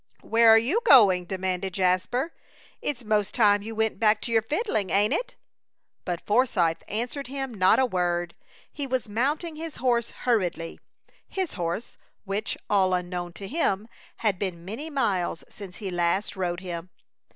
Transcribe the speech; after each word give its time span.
"Where 0.21 0.49
are 0.49 0.57
you 0.57 0.81
going?" 0.83 1.25
demanded 1.25 1.73
Jasper. 1.75 2.33
"It's 2.81 3.03
'most 3.03 3.35
time 3.35 3.61
you 3.61 3.75
went 3.75 3.99
back 3.99 4.19
to 4.21 4.31
your 4.31 4.41
fiddling, 4.41 4.89
ain't 4.89 5.13
it?" 5.13 5.35
But 6.05 6.25
Forsythe 6.25 6.77
answered 6.87 7.27
him 7.27 7.53
not 7.53 7.77
a 7.77 7.85
word. 7.85 8.33
He 8.73 8.87
was 8.87 9.07
mounting 9.07 9.57
his 9.57 9.75
horse 9.75 10.09
hurriedly 10.09 10.79
his 11.27 11.53
horse, 11.53 11.97
which, 12.23 12.57
all 12.67 12.95
unknown 12.95 13.33
to 13.33 13.47
him, 13.47 13.87
had 14.17 14.39
been 14.39 14.65
many 14.65 14.89
miles 14.89 15.43
since 15.49 15.75
he 15.75 15.91
last 15.91 16.35
rode 16.35 16.61
him. 16.61 16.89